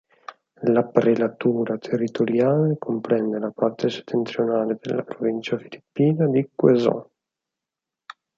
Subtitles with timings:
[0.63, 7.05] La prelatura territoriale comprende la parte settentrionale della provincia filippina di Quezon.